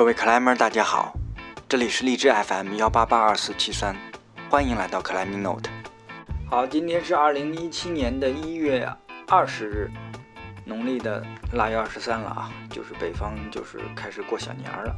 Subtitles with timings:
[0.00, 1.12] 各位克莱们，大家好，
[1.68, 3.94] 这里是荔枝 FM 幺八八二四七三，
[4.48, 5.68] 欢迎来到克莱米 Note。
[6.48, 8.90] 好，今天是二零一七年的一月
[9.28, 9.90] 二十日，
[10.64, 14.96] 农历的腊月二十三了啊，就是北方就是开始过小年儿了，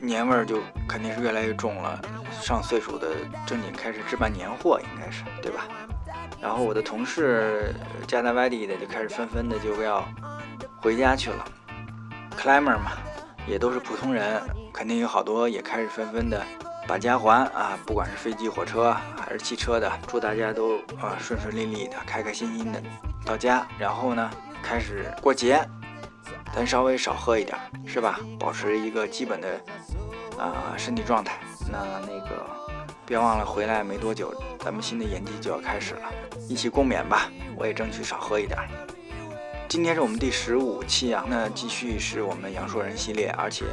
[0.00, 2.00] 年味儿就肯定是越来越重了。
[2.42, 3.14] 上岁数的
[3.46, 5.68] 正经开始置办年货，应该是对吧？
[6.40, 7.72] 然后我的同事
[8.08, 10.04] 家在外地的就开始纷纷的就要
[10.82, 11.44] 回家去了
[12.36, 12.90] ，climber 嘛。
[13.48, 16.44] 也都是普通人，肯定有好多也开始纷纷的
[16.86, 22.82] 把家还啊，不管是飞机、火车还是汽车的，祝大家都啊顺顺利利的、开开心心的
[23.24, 24.30] 到家，然后呢
[24.62, 25.66] 开始过节，
[26.54, 27.56] 咱稍微少喝一点，
[27.86, 28.20] 是吧？
[28.38, 29.60] 保持一个基本的
[30.38, 31.38] 啊身体状态。
[31.70, 32.46] 那那个
[33.06, 36.02] 别忘了回来没多久，咱们新的演季就要开始了，
[36.48, 37.30] 一起共勉吧。
[37.56, 38.58] 我也争取少喝一点。
[39.68, 43.66] 今天是我们第十五期啊，那继续是我们杨树人系列，而且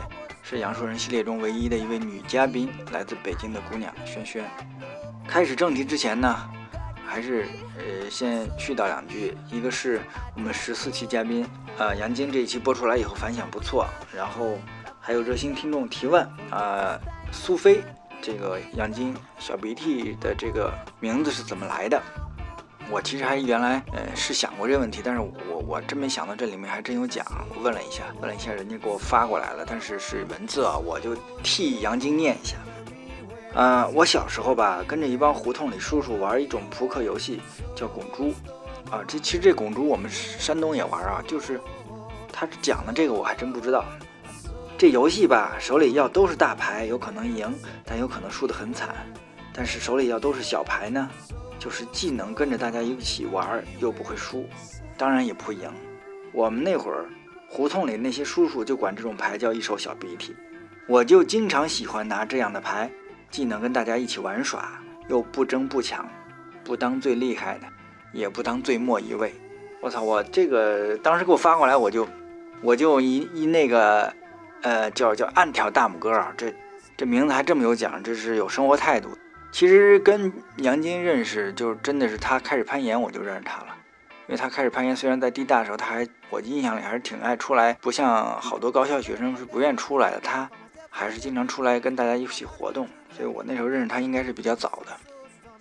[0.44, 4.44] 是杨树人系列中唯一的一位女嘉宾，来自北京的姑娘萱萱。
[5.26, 6.36] 开始正题之前呢，
[7.08, 7.48] 还是
[7.78, 10.02] 呃先絮叨两句，一个是
[10.36, 11.48] 我们十四期嘉宾
[11.78, 14.60] 呃杨晶这一期播出来以后反响不错，然后
[15.00, 17.00] 还有热心听众提问啊，
[17.32, 17.82] 苏菲
[18.22, 22.04] 这个杨晶小鼻涕的这个名字是怎么来的？
[22.92, 27.26] 我其实还原来呃是想过这个问题，但是我我真没想到这里面还真有讲。
[27.56, 32.58] 我问了一下，问了一下，人家给我发过来了，但是是文字啊，我就替杨晶念一下。
[33.54, 37.42] 呃，我小时候吧，跟着一帮胡同里叔叔玩一种扑克游戏，
[37.76, 38.34] 叫拱猪。
[38.92, 41.60] 啊，这其实这拱猪我们山东也玩啊，就是
[42.32, 43.84] 他讲的这个我还真不知道。
[44.78, 47.52] 这游戏吧，手里要都是大牌，有可能赢，
[47.84, 48.94] 但有可能输得很惨。
[49.54, 51.10] 但是手里要都是小牌呢？
[51.60, 54.48] 就是既能跟着大家一起玩，又不会输，
[54.98, 55.70] 当然也不会赢。
[56.32, 57.06] 我们那会儿
[57.48, 60.36] 胡同里那些叔叔就管这种牌叫一手小鼻涕，
[60.88, 62.92] 我就经常喜欢拿这样的牌，
[63.30, 66.08] 既能跟大家一起玩耍，又不争不抢，
[66.64, 67.68] 不当最厉害的，
[68.12, 69.34] 也不当最末一位。
[69.82, 72.08] 我操，我这个当时给我发过来，我就
[72.62, 74.14] 我就一一那个
[74.62, 76.54] 呃叫叫暗挑大拇哥啊，这
[76.98, 79.10] 这名字还这么有讲，这是有生活态度。
[79.56, 83.68] 其实跟杨晶认识，就是真的是他开始攀岩，我就认识他了。
[84.28, 90.52] 因为他开始攀岩，虽然在地大的时候，他还我印象里还是挺爱出来，不像好多高校学生是不愿出来的，他
[90.90, 92.86] 还是经常出来跟大家一起活动。
[93.16, 94.92] 所以我那时候认识他应该是比较早的。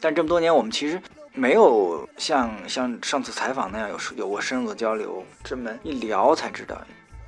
[0.01, 1.01] 但这么多年，我们其实
[1.33, 5.25] 没有像像上次采访那样有有过深入的交流。
[5.45, 6.77] 这么一聊才知道，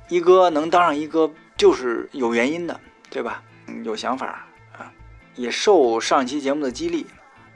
[0.09, 2.77] 一哥能当上一哥就是有原因的，
[3.09, 3.41] 对吧？
[3.67, 4.43] 嗯有想法。
[5.37, 7.05] 也受上期节目的激励，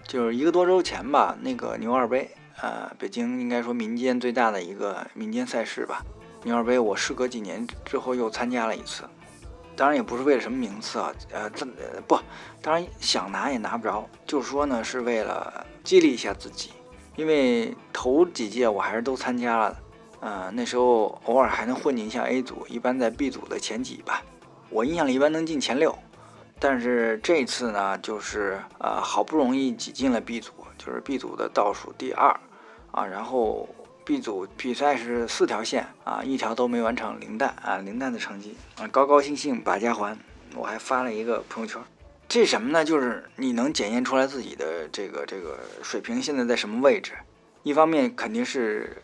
[0.07, 2.29] 就是一个多周前吧，那个牛二杯，
[2.61, 6.05] 呃，北京应该说民间最大的一个民间赛事吧。
[6.43, 9.03] 牛二杯，我时隔几年之后又参加了一次，
[9.75, 11.65] 当然也不是为了什么名次啊，呃，这
[12.07, 12.19] 不，
[12.61, 16.69] 当然想拿也拿不着，就是说呢，是为了激励一下自己，
[17.15, 19.77] 因为头几届我还是都参加了，
[20.19, 24.21] 呃，那时候偶尔还能混进一下 A 组，一般在 B 组的前几吧，
[24.69, 25.97] 我印象里一般能进前六。
[26.63, 32.29] 但是这次呢，就是呃，好不容易挤进了 B 组，就是 B 组的倒数第二，
[32.91, 33.67] 啊，然后
[34.05, 40.15] B 组比赛是四条线啊，一条都没完成，零蛋啊，零蛋的成绩啊，高高兴兴把家还。
[40.55, 41.81] 我还发了一个朋友圈，
[42.27, 42.85] 这什么呢？
[42.85, 47.13] 就是你能检验出来自己的这个这个水平现在在什么位置。
[47.63, 49.01] 一方面肯定是。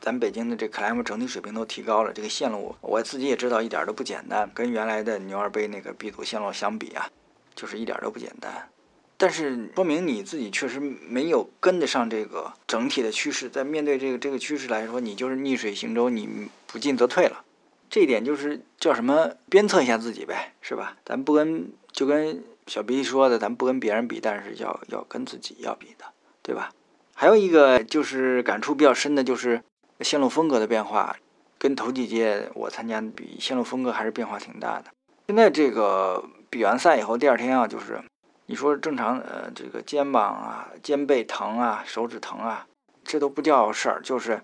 [0.00, 7.10] 咱北京的这克莱姆整体水平都提高了，这个线路我自己也知道一点都不简单，跟原来的牛二杯那个 B 组线路相比啊，
[7.54, 8.68] 就是一点都不简单。
[9.16, 17.44] 但是说明你自己确实没有跟得上这个整体的趋势，在面对这个这个趋势来说，你就是逆水行舟，你不进则退了。
[17.90, 19.32] 这一点就是叫什么？
[19.50, 20.96] 鞭策一下自己呗，是吧？
[21.04, 26.04] 咱不跟就跟小 B 说的，咱不跟别人比，但是要要跟自己要比的，
[26.42, 26.70] 对吧？
[27.14, 29.60] 还有一个就是感触比较深的就是。
[30.00, 31.16] 线路风格的变化，
[31.58, 34.90] 跟头几届我参加比，线路风格还是变化挺大的。
[35.26, 38.00] 现在这个比完赛以后，第二天啊，就是
[38.46, 42.66] 你说正常，呃，这个肩膀啊、肩背疼啊、手指疼啊，
[43.04, 44.42] 这都不叫事儿，就是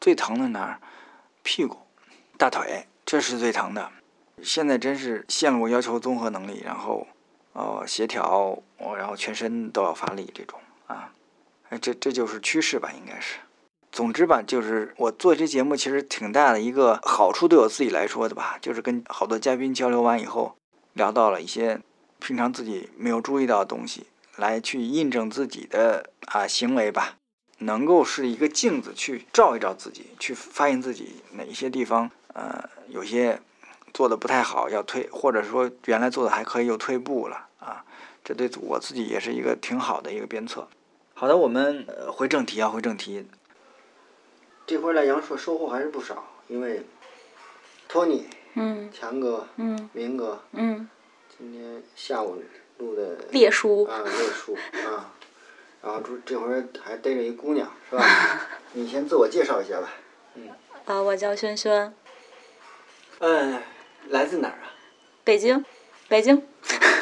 [0.00, 0.80] 最疼的哪儿？
[1.42, 1.78] 屁股、
[2.38, 3.90] 大腿，这是最疼的。
[4.42, 7.06] 现在真是线路要求综合能力，然后，
[7.52, 8.60] 呃，协调，
[8.96, 11.12] 然后全身都要发力这种啊，
[11.80, 13.38] 这这就是趋势吧，应该是。
[13.92, 20.56] 总之吧，就是我做这节目其实挺大的一个好处，对我自己来说的吧，就是跟好多嘉宾交流完以后，
[20.94, 21.78] 聊到了一些
[22.18, 24.06] 平常自己没有注意到的东西，
[24.36, 27.18] 来去印证自己的啊行为吧，
[27.58, 33.42] 能够是一个镜子去照一照自己，去发现自己哪一些地方呃有些
[33.92, 37.84] 做的不太好，要退，或者说原来做的还可以又退步了啊。
[38.24, 40.66] 这对我自己也是一个挺好的一个鞭策。
[41.12, 43.26] 好的，我们回正题啊，回正题。
[44.66, 46.82] 这回来阳朔收获还是不少，因为
[47.88, 50.88] 托尼、嗯强哥、嗯明哥，嗯，
[51.36, 52.42] 今天下午
[52.78, 54.56] 录的列书啊，列书
[54.86, 55.12] 啊，
[55.82, 58.04] 然后这这回还逮着一姑娘是吧？
[58.72, 59.92] 你先自我介绍一下吧。
[60.34, 60.48] 嗯
[60.86, 61.92] 啊，我叫轩轩，
[63.18, 63.60] 嗯，
[64.08, 64.72] 来自哪儿啊？
[65.24, 65.64] 北京，
[66.08, 66.42] 北京，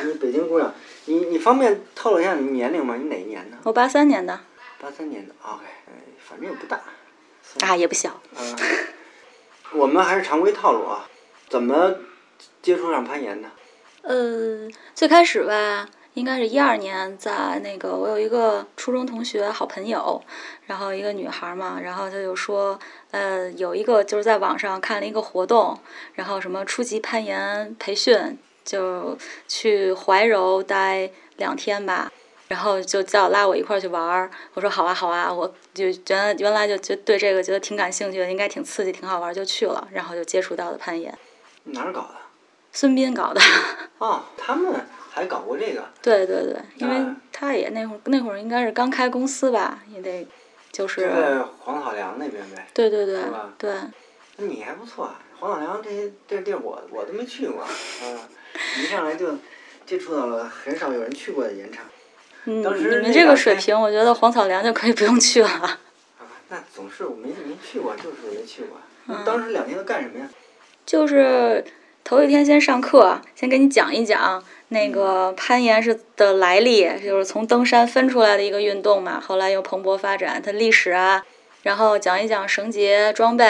[0.05, 0.75] 你北京姑娘，
[1.05, 2.97] 你你方便透露一下你年龄吗？
[2.97, 3.57] 你哪一年的？
[3.65, 4.41] 我八三年的，
[4.81, 5.35] 八三年的。
[5.43, 6.81] OK，哎，反正也不大。
[7.59, 8.57] 啊，也不小，嗯，
[9.73, 11.09] 我们还是常规套路啊。
[11.49, 11.97] 怎么
[12.63, 13.49] 接触上攀岩的？
[14.03, 20.23] 呃，最开始吧，应该是一二年，在那个我有一个初中同学，好朋友，
[20.67, 22.79] 然后一个女孩嘛，然后她就说，
[23.11, 25.77] 呃，有一个就是在网上看了一个活动，
[26.15, 29.19] 然后什么初级攀岩培训，就
[29.49, 32.13] 去怀柔待两天吧。
[32.51, 41.17] 然后就叫拉我一块儿去玩儿，我说好啊好啊，我就觉得原来就就对这个觉得挺感兴趣的，应该挺刺激挺好玩儿，就去了，然后就接触到了攀岩。
[41.63, 42.17] 哪儿搞的？
[42.73, 43.41] 孙斌搞的，
[43.99, 45.89] 哦，他们还搞过这个。
[46.03, 50.25] 对对对，因为啊他也那会儿那会儿应该是刚开公司吧，也得
[50.73, 52.67] 就就是在黄草梁那边呗。
[52.75, 53.17] 对对对
[53.59, 53.77] 对，
[54.39, 57.69] 那你还不错啊，黄草梁这些这地儿我我都没去过啊，
[58.81, 59.39] 一上来就
[59.87, 61.85] 接触到了很少有人去过的岩场。
[62.47, 65.49] 嗯，当时你们这个水平，我觉得黄草梁就可以不用去了。
[65.49, 65.79] 啊，
[66.49, 68.79] 那总是我没没去过，就是没去过。
[69.09, 70.29] 嗯当时两天都干什么呀？
[70.87, 71.65] 就是
[72.03, 81.25] 头一天先上课，先给你讲一讲那嗯个攀岩是的来历，就是从登山分出来的一个运动嘛，后来又蓬勃发展，它历史啊，
[81.63, 83.45] 然后讲一讲绳结装备，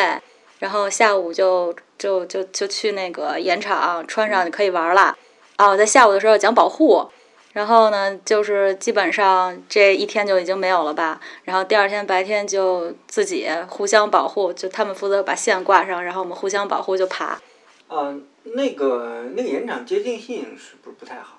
[0.58, 5.16] 然后下午就就就就去那个岩场穿上就可以玩了。
[5.58, 7.08] 哦，在下午的时候讲保护。
[7.52, 11.20] 然后呢，就是基本上这一天就已经没有了吧。
[11.44, 17.40] 然后第二天白天就自己互相保护，就他们负责把线挂上，然后我们互相保护就爬。
[17.88, 18.14] 啊，
[18.44, 21.38] 那个那个岩场接近性是不是不太好？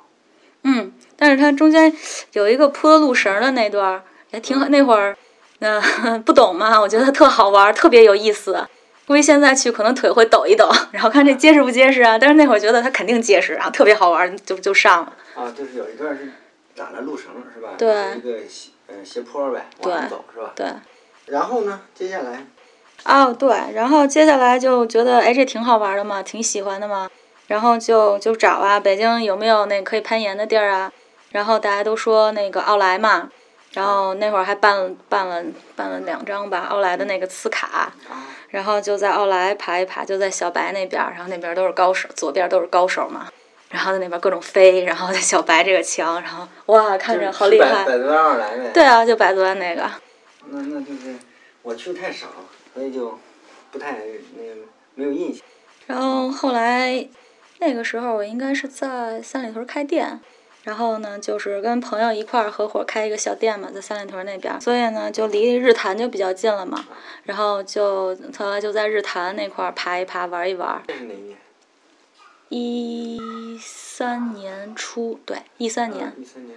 [0.63, 1.91] 嗯，但是它中间
[2.33, 4.67] 有一个铺的路绳的那段儿也挺好。
[4.67, 5.17] 那会儿，
[5.59, 5.81] 嗯、
[6.23, 8.67] 不懂嘛，我觉得特好玩儿，特别有意思。
[9.07, 12.17] 估计现在去可能腿会抖一抖，然后看这结实不结实啊。
[12.17, 15.13] 但是那会儿觉得它肯定结实啊，特别好玩儿，就就上了。
[15.35, 16.31] 啊，就是有一段是
[16.75, 17.69] 打了路绳是吧？
[17.77, 20.51] 对一个斜嗯斜坡呗，往走是吧？
[20.55, 20.67] 对。
[21.27, 22.45] 然后呢，接下来
[23.03, 27.09] 哦，对，然后接下来就觉得，哎，这挺好玩的嘛，挺喜欢的嘛，
[27.47, 30.91] 然后就就找啊，北京有没有那可以攀岩的地儿啊？
[31.31, 33.29] 然后大家都说那个奥莱嘛，
[33.71, 35.41] 然后那会儿还办了办了
[35.75, 37.93] 办了两张吧，奥莱的那个磁卡，啊，
[38.51, 43.29] 然后就在奥莱爬一爬，就在小白那边儿，然后那边儿都是高手，左边都是高手嘛，
[43.69, 48.71] 然后在那边各种飞，然后在小白这个墙，然后哇，看着好厉害，百百度二来呗。
[48.73, 49.89] 对啊，就百度湾那个。
[50.49, 51.15] 那那就是
[51.61, 52.27] 我去太少，
[52.73, 53.17] 所以就
[53.71, 54.55] 不太那个
[54.95, 55.41] 没有印象。
[55.87, 57.07] 然后后来，
[57.59, 60.19] 那个时候我应该是在三里屯开店，
[60.63, 66.85] 然后呢，就是跟朋友一块儿合伙开一个小店嘛，在三里屯那边儿，所以呢，就离日坛就比较近了嘛。
[67.23, 70.81] 然后就后来就在日坛那块儿爬一爬，玩一玩。
[70.87, 71.37] 这是哪一年？
[72.49, 76.55] 一三年初，对，一三年，一三年。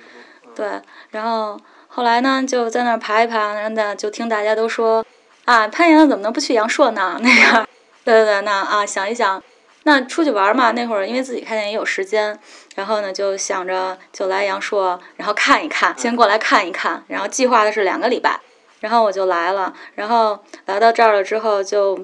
[0.55, 0.83] 对。
[1.11, 1.59] 然后
[1.89, 5.07] 后来呢，就在那儿爬一爬，然后呢，就听大家都说，
[5.45, 7.19] 啊，攀岩怎么能不去阳朔呢？
[7.23, 7.67] 那样，
[8.05, 9.43] 对对对，那啊，想一想，
[9.85, 12.39] 那出去玩嘛，那会儿因为自己开店也有时间，
[12.75, 18.41] 然后呢就想着就来阳朔，然后看一看，先过来看一看，然后计划的是两个礼拜，
[18.81, 21.99] 然后我就来了，然后来到这儿了之后就。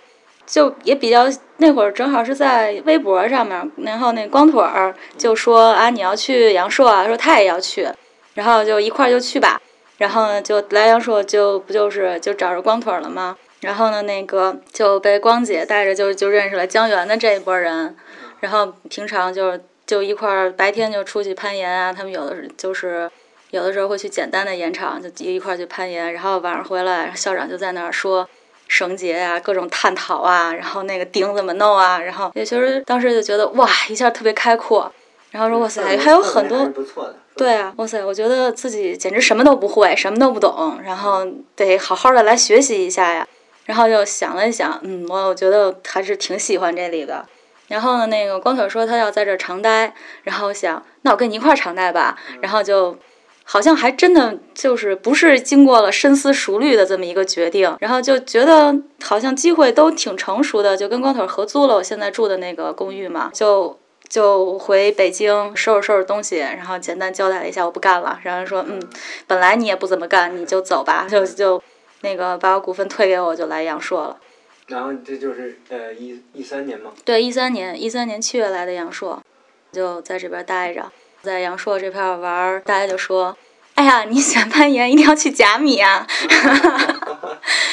[0.46, 7.88] 就也比较那会儿正好是在微博上面，然后那光腿儿就说啊你要去阳朔啊，说他也要去，
[8.34, 9.60] 然后就一块儿就去吧。
[9.98, 13.36] 然后就来阳朔就不就是就找着光腿儿了吗？
[13.60, 17.94] 然后呢那个就被光姐带着就就认识了江源的这一波人，
[18.40, 23.10] 然后平常就就一块儿白天就出去攀岩啊，他们有的是就是
[23.50, 28.28] 有的时候会去简单的岩场就一块儿去攀岩，然后晚上回来校长就在那儿说。
[28.72, 34.88] 绳结啊，各种探讨啊，然后那个钉怎么弄啊，然后也其实当时就觉得哇，一下特别开阔，
[35.32, 37.16] 然后说哇塞，还有很多不错的。
[37.36, 41.26] 对啊，哇塞，我觉得自己简直什么都不会，什么都不懂，然后
[41.56, 43.26] 得好好的来学习一下呀。
[43.70, 47.24] 然后就想了一想，嗯，我我觉得还是挺喜欢这里的。
[47.68, 52.18] 然后呢，那个光腿说他要在这儿常待，然后我想，那我跟你一块儿常待吧。
[52.40, 52.98] 然后就
[53.44, 68.82] 好像还真的就是不是经过了深思熟虑的这么一个决定，然后就觉得好像机会都挺成熟的，就跟光腿合租了我现在住的那个公寓嘛，就就回北京收拾收拾东西，然后简单交代了一下我不干了，然后说嗯，
[69.28, 71.62] 本来你也不怎么干，你就走吧，就就
[72.02, 74.16] 那个把我股份退给我，就来阳朔了。
[74.66, 76.92] 然后这就是呃一一三年吗？
[77.04, 79.20] 对，一三年一三年七月来的阳朔，
[79.72, 80.90] 就在这边待着。
[81.22, 83.36] 在阳朔这片玩儿，大家就说
[83.74, 86.06] ：“哎呀，你喜欢攀岩，一定要去甲米啊！”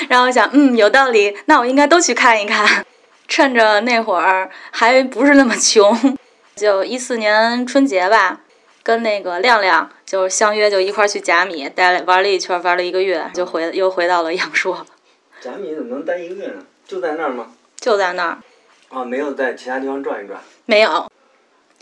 [0.10, 2.86] 然后我想，嗯，有道理，那我应该都去看一看。
[3.28, 6.18] 趁着那会儿还不是那么穷，
[6.56, 8.42] 就一四年春节吧，
[8.88, 14.86] 跟那个亮亮就相约，就一块儿去甲米待了玩了一圈，玩了一个月，就回又回到了阳朔。
[15.44, 16.66] 甲米怎么能待一个月呢？
[16.88, 17.52] 就在那儿吗？
[17.76, 18.38] 就在那儿。
[18.88, 20.40] 啊，没有在其他地方转一转。
[20.66, 21.06] 没有。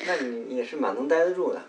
[0.08, 1.62] 那你也是蛮能待得住的，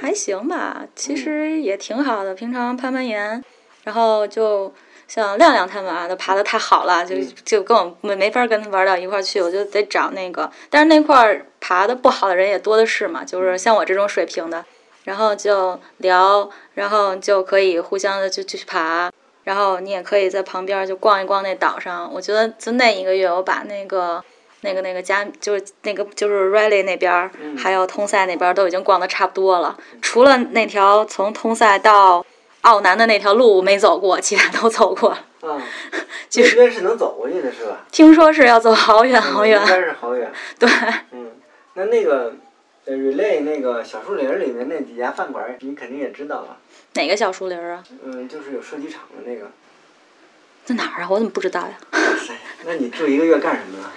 [0.00, 2.32] 还行吧，其实也挺好的。
[2.32, 3.42] 平常攀攀岩，
[3.82, 4.72] 然后就
[5.08, 10.48] 像亮亮他们啊，都爬的太好了，就就跟我没没法跟他玩到一块儿去，我就得找那个。
[10.70, 14.64] 但是那块儿爬的不好的人也多的是嘛，就是像我这种水平的，
[15.04, 19.10] 然后就聊，然后就可以互相的就继续爬，
[19.44, 22.10] 然后你也可以在旁边就逛一逛那岛上。
[22.12, 24.22] 我觉得就那一个月，我把那个。
[24.66, 32.24] 那个那个加就是那个就是 Rally 那边儿，还有通塞那边儿都已经逛的差不多了，除了那条从通塞到
[32.62, 35.14] 奥南的那条路没走过，其他都走过。
[35.42, 35.60] 嗯，
[36.36, 37.84] 那边是能走过去的是吧？
[37.92, 39.60] 听说是要走好远好远。
[39.60, 40.32] 应该是好远。
[40.58, 40.66] 对。
[41.10, 41.32] 嗯，
[41.74, 42.32] 那那个
[42.86, 46.58] Relay 那个小树林里面那几家饭馆，你肯定也知道吧？
[46.94, 47.82] 哪个小树林啊？
[48.04, 49.50] 嗯，就是有射击场的那个。
[50.64, 51.08] 在哪儿啊？
[51.10, 51.74] 我怎么不知道呀？
[52.64, 53.90] 那你住一个月干什么呢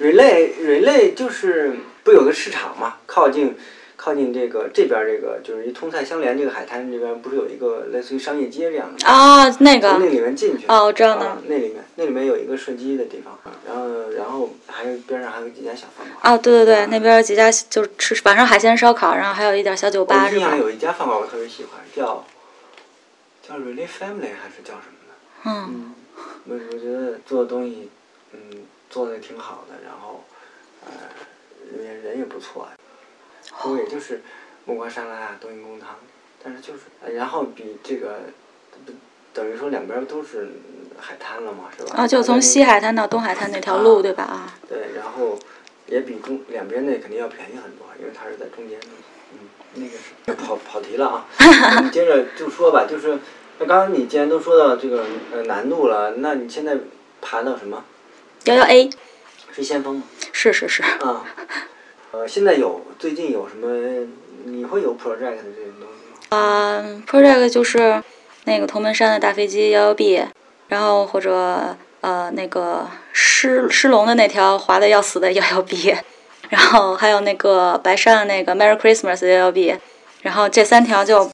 [0.00, 2.96] ？relay relay 就是不有个市场嘛？
[3.06, 3.56] 靠近
[4.02, 9.48] 靠近这个这边这个就是一通菜相连这个海滩这边不是有一个类似于商业街这样的啊？
[9.60, 20.56] 那个从那里面进去哦，我知道了那里面那里面有一个射击的地方，然后然后还有边上还有几家小饭馆啊，对对对，那边几家就是吃晚上海鲜烧烤，然后还有一点小酒吧是吧？
[20.56, 22.24] 有一家饭馆我特别喜欢，叫
[23.46, 25.14] 叫 relay family 还是叫什么的？
[25.46, 25.94] 嗯，
[26.48, 27.88] 我我觉得做的东西
[28.32, 28.40] 嗯。
[28.90, 30.22] 做的挺好的，然后，
[30.84, 30.90] 呃，
[31.82, 32.81] 人人也不错，不
[33.60, 34.22] 过也就是
[34.64, 35.96] 木瓜沙拉啊，冬阴功汤，
[36.42, 38.20] 但是就是，然后比这个，
[39.32, 40.50] 等于说两边都是
[40.98, 41.94] 海滩了嘛，是吧？
[41.96, 44.24] 啊，就从西海滩到东海滩那条路，对吧？
[44.24, 44.54] 啊。
[44.68, 45.38] 对，然后
[45.86, 48.86] 也比中两边那肯定要便宜很多，因为它是在中间的。
[49.32, 51.26] 嗯，那个是跑跑题了啊。
[51.82, 53.18] 你接着就说吧，就是
[53.58, 56.76] 那刚刚你既然都说到这个呃难度了，那你现在
[57.20, 57.84] 爬到什么？
[58.44, 58.90] 幺幺 A，
[59.52, 60.02] 是先锋吗？
[60.32, 60.82] 是是是。
[60.82, 61.24] 啊，
[62.12, 64.06] 呃，现在有最近有什么？
[64.44, 66.36] 你会有 project 的这种东西吗？
[66.36, 68.02] 啊，project 就是
[68.44, 70.22] 那个铜门山的大飞机幺幺 B，
[70.68, 75.94] 然后或者呃那个狮狮龙的那条滑的要死的幺幺 B，
[76.50, 79.74] 然后还有那个白山的那个 Merry Christmas 幺幺 B，
[80.20, 81.30] 然后这三条就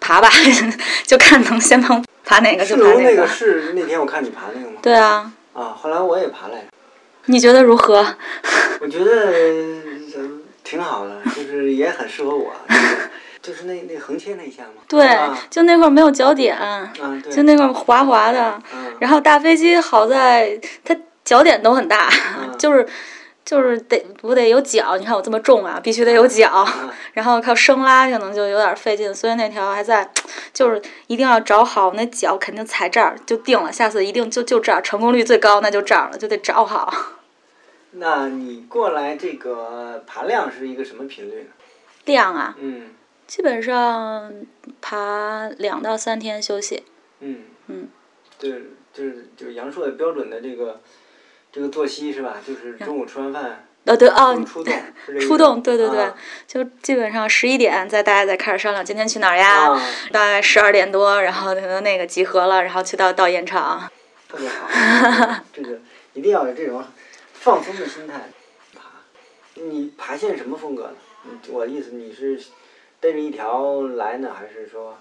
[0.00, 0.28] 爬吧，
[1.06, 2.94] 就看能先能爬哪个就爬哪个。
[2.94, 4.78] 狮龙那个是那天我看你爬那个吗？
[4.82, 5.32] 对啊。
[5.54, 6.54] 啊，后来我也爬了。
[7.26, 8.04] 你觉得如何？
[8.80, 9.32] 我觉得
[10.68, 12.52] 挺好的， 就是也很适合我。
[13.40, 14.82] 就是那那横切那一下嘛。
[14.86, 15.08] 对，
[15.48, 16.58] 就那块没有脚点，
[17.30, 18.60] 就那块滑滑的。
[18.98, 20.94] 然后大飞机好在它
[21.24, 22.10] 脚点都很大，
[22.58, 22.86] 就是。
[23.44, 24.98] 就是得不得有脚？
[24.98, 26.68] 你看我这么重啊，必须得有脚，
[27.14, 30.06] 然后靠生拉可能就有点费劲，所以那条还在，
[30.52, 36.92] 就是一定要找好那脚，肯定踩这儿就定了，下次一定就就这儿，成功率最高那就这儿了，就得找好。
[37.92, 41.50] 那你过来这个爬量是一个什么频率呢？
[42.04, 42.90] 量啊，嗯，
[43.26, 44.32] 基本上
[44.80, 46.84] 爬两到三天休息。
[47.20, 47.88] 嗯嗯，
[48.38, 48.50] 对，
[48.92, 50.80] 就是就是杨硕的标准的这个。
[51.50, 52.36] 这个作息是吧？
[52.46, 54.74] 就是中午吃完饭，呃对哦，出动，
[55.18, 56.12] 出动，对对对，
[56.46, 59.74] 就基本上十一点，再大家再开始商量今天去哪儿呀？
[60.12, 63.90] 大概十二点多，然后可能那个集合了，然后去到到岩场。
[64.28, 64.68] 特别好，
[65.54, 65.78] 这个
[66.12, 66.84] 一定要有这种
[67.40, 68.30] 放松的心态
[68.74, 68.82] 爬。
[69.54, 70.94] 你爬线什么风格的？
[71.48, 72.40] 我的意思你是
[73.00, 74.98] 逮着一条来呢，还是说？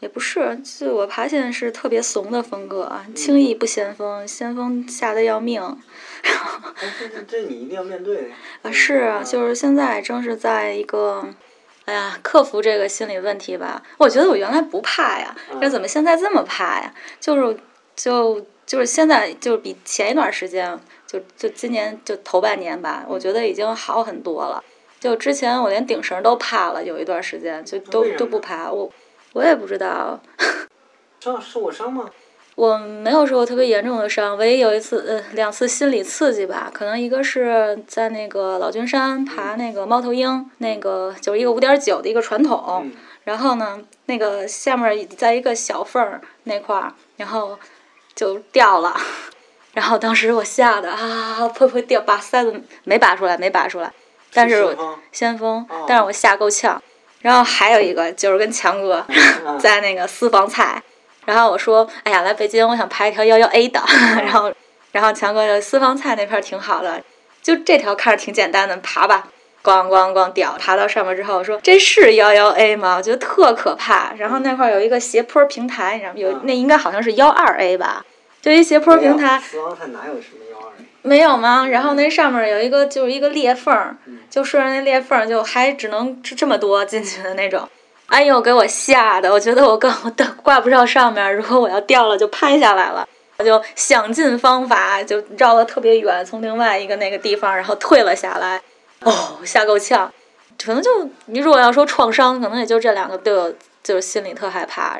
[0.00, 5.78] 也不是，就我爬线是特别怂的风格，轻易不先锋，先锋吓得要命。
[6.98, 8.32] 这这你一定要面对。
[8.62, 11.28] 啊，是啊，就是现在正是在一个，
[11.84, 13.82] 哎呀，克服这个心理问题吧。
[13.98, 16.94] 我觉得我原来不怕呀，这怎么现在这么怕呀？
[17.20, 17.58] 就是
[17.94, 24.62] 就就是现在就是比前一段时间，就就今年就头半年吧，我觉得已经好很多了。
[25.00, 28.88] 就之前我连顶绳都怕了，有一段时间就都都不爬我。
[29.32, 30.20] 我也不知道。
[31.18, 32.08] 伤受过伤吗？
[32.56, 42.92] 我没有受过特别严重的伤，唯一有一次呃两次心理刺激吧，可能一个是在那个老君山爬那个猫头鹰，那个就是一个五点九的一个传统，嗯
[43.24, 47.58] 然后呢那个下面在一个小缝儿那块儿，然后
[48.14, 48.94] 就掉了，
[49.80, 53.90] 然后当时我吓得啊噗噗掉，把塞子没拔出来，没拔出来，
[54.34, 54.76] 但是
[55.10, 56.80] 先锋但是我吓够呛。
[57.22, 58.96] 然后还有一个就是跟强哥
[59.46, 60.82] 啊 在那个私房菜，
[61.24, 63.80] 然后我说，哎呀，来北京我想拍一条幺幺 A 的，
[64.22, 64.52] 然后
[64.92, 67.02] 然后强哥就私房菜那片儿挺好的，
[67.40, 69.28] 就这条看着挺简单的，爬吧。
[69.62, 72.96] 咣咣咣掉，爬到上面之后，我说这是幺幺 A 吗？
[72.96, 74.12] 我觉得特可怕。
[74.18, 76.18] 然后那块儿有一个斜坡平台，你知道吗？
[76.18, 78.04] 有嗯那应该好像是幺二 A 吧，
[78.40, 79.38] 就一斜坡平台。
[79.38, 80.72] 死亡山哪有什么幺二？
[81.02, 81.66] 没有吗？
[81.66, 87.68] 然后那上面有一个就是一个裂缝儿嗯，就顺着那裂缝儿就还只能这这么多进去的那种。
[88.06, 89.30] 哎呦，给我吓的！
[89.32, 89.94] 我觉得我刚
[90.42, 93.06] 挂不上上面，如果我要掉了就拍下来了。
[93.38, 98.60] 我就想尽方法，就绕了特别远，从另外一个那个地方，然后退了下来。
[99.00, 100.12] 哦，吓够呛。
[100.62, 103.50] 可能就你如果要说创伤，可能也就这两个对我
[103.82, 104.98] 就是心里特害怕，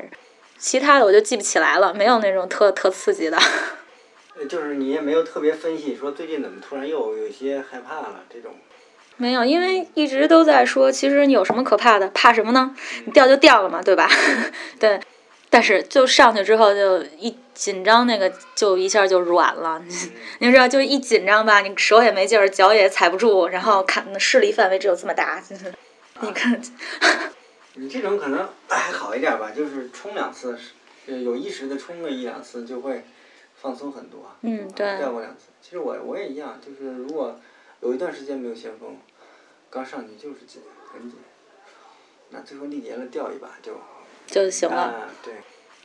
[0.60, 3.38] 其他的我就记不起来了，没有那种特特刺激的。
[4.38, 8.52] 呃就是你也没有特别分析说最近怎么突然又有些害怕了这种。
[9.16, 12.08] 没有，因为一直都在说，其实你有什么可怕的？
[12.08, 12.74] 怕什么呢？
[13.04, 14.08] 你掉就掉了嘛，对吧？
[14.78, 15.00] 对。
[15.52, 19.82] 但是就上去之后，就一紧张，那个就一下就软了。
[20.38, 25.74] 你知道，就一紧张吧，你手也没劲儿，脚也踩不住，然后看那视力范围只有这么大，就是
[26.20, 26.60] 你看，
[27.80, 30.54] 你这种可能还好一点吧，就是冲两次，
[31.06, 33.02] 呃有意识的冲个一两次就会
[33.56, 34.30] 放松很多。
[34.42, 37.40] 嗯，对，掉过两次，其实我我也一样，就是如果
[37.80, 38.98] 有一段时间没有先锋，
[39.70, 40.60] 刚上去就是紧，
[40.92, 41.18] 很紧，
[42.28, 43.72] 那最后力竭了掉一把就
[44.26, 44.76] 就行了。
[44.76, 45.34] 啊，对，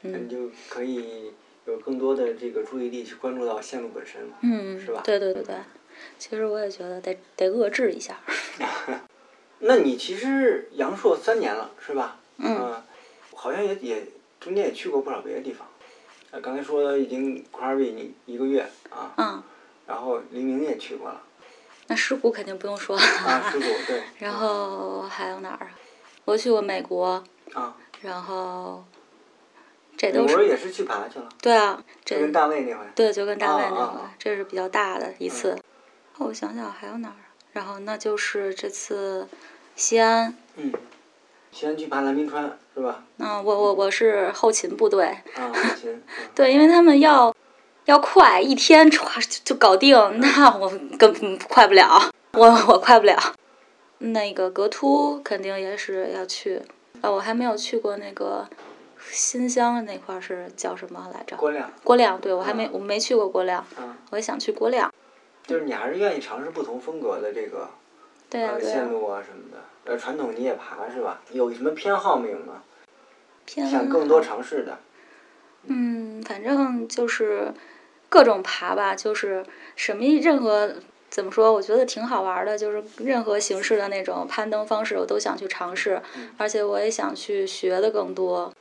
[0.01, 1.31] 那你嗯就可以
[1.65, 4.29] 有更多的这个注意力去关注到线路本身。
[4.41, 5.55] 嗯是吧，对对对对，
[6.19, 8.19] 其实我也觉得得得遏制一下。
[9.59, 12.17] 那你其实阳朔三年了，是吧？
[12.37, 12.75] 嗯
[13.35, 14.05] 好像也也
[14.39, 15.67] 中间也去过不少别的地方。
[16.31, 19.43] 呃，刚才说已经库尔比你一个月啊，嗯，
[19.87, 21.21] 然后黎明也去过了
[21.87, 23.01] 那石鼓肯定不用说了。
[23.01, 24.03] 啊，石鼓对。
[24.19, 25.71] 然后还有哪儿啊？
[26.25, 28.83] 我去过美国，啊，然后
[29.95, 32.83] 这都是国也是去爬去了，对啊，这就跟大卫那回。
[32.95, 35.57] 对就跟大卫那回啊啊啊，这是比较大的一次。
[36.17, 37.21] 我想想还有哪儿？
[37.55, 39.25] 然后那就是这次
[39.77, 40.73] 西安，嗯，
[41.53, 42.43] 西安去爬蓝冰川
[42.75, 43.05] 是吧？
[43.17, 45.89] 嗯，我我我是后勤部队，啊，后勤。
[45.95, 46.03] 嗯
[46.35, 47.33] 对，因为他们要
[47.85, 53.17] 要快，一天唰就就搞定，那我根本快不了，我我快不了。
[53.99, 56.61] 那个格凸肯定也是要去，
[56.99, 58.45] 啊，我还没有去过那个
[59.09, 61.37] 新乡那块儿是叫什么来着？
[61.37, 64.91] 郭亮，郭亮，对我还没啊我没去过郭亮，嗯，我也想去郭亮。
[65.45, 67.69] 就是你还是愿意尝试不同风格的这个
[68.29, 69.57] 对啊、呃、线路啊什么的。
[69.85, 71.21] 呃，传统你也爬是吧？
[71.31, 72.61] 有什么偏好没有呢？
[73.45, 74.79] 偏想更多尝试的。
[75.67, 77.53] 嗯，反正就是
[78.09, 80.73] 各种爬吧，就是什么任何
[81.09, 88.51] 怎么说，我觉得挺好玩儿的，就是任何形式的那种攀登方式，我都想去尝试，嗯而且我也想去学的更多，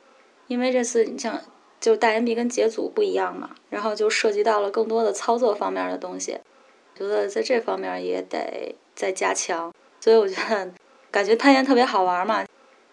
[0.45, 1.41] 因为这次你像
[1.79, 6.39] 就是大岩壁跟节组不一样嘛，然后就涉及到了更多的操作方面的东西，
[6.97, 10.71] 觉得在这方面也得再加强，所以我觉得
[11.11, 12.45] 感觉攀岩特别好玩儿嘛，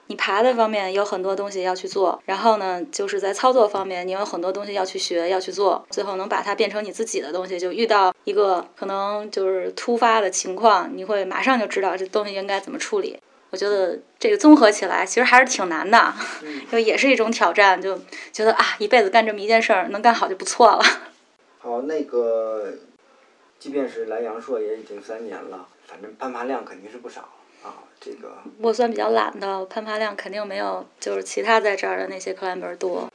[0.08, 7.58] 你爬的方面有很多东西要去做，然后呢，就是在操作方面，你有很多东西要去学、要去做，最后能把它变成你自己的东西。
[7.58, 13.18] 就遇到一个可能就是突发的情况，你会马上就知道这东西应该怎么处理。
[13.50, 17.80] 我觉得这个综合起来，其实还是挺难的，嗯， 就也是一种挑战。
[17.80, 17.98] 就
[18.32, 20.82] 觉得啊，一辈子干这么一件事儿，能干好就不错了。
[21.60, 22.72] 好，那个，
[23.62, 27.20] 即便是来阳朔也已经三年了，反正攀爬量肯定是不少
[27.62, 27.78] 啊。
[28.00, 33.08] 这个，我算比较懒的，攀爬量肯定没有就是其他在这儿的那些 climber 多，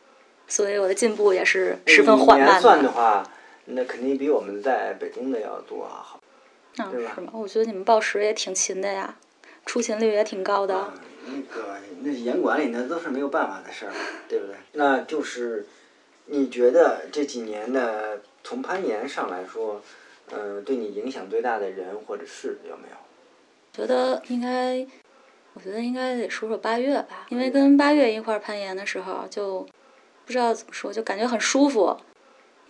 [0.47, 3.29] 所以我的进步也是十分缓慢算的话，
[3.65, 5.99] 那肯定比我们在北京的要多啊。
[6.01, 6.19] 好，
[6.77, 7.33] 嗯，对吧是吗？
[7.33, 9.17] 我觉得你们报时也挺勤的呀，
[9.65, 10.77] 出勤率也挺高的。
[10.77, 10.93] 啊，
[11.25, 13.91] 那个那严管理那都是没有办法的事儿，
[14.29, 14.55] 对不对？
[14.71, 15.67] 那就是
[16.27, 19.81] 你觉得这几年的从攀岩上来说，
[20.31, 22.97] 嗯、对你影响最大的人或者事有没有？
[23.73, 24.85] 觉得应该，
[25.53, 29.61] 我觉得应该得说说八月吧，因为跟八月一块儿攀岩的时候，就
[30.25, 31.95] 不知道怎么说，就感觉很舒服。